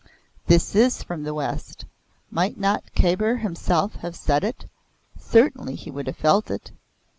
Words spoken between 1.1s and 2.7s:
the West might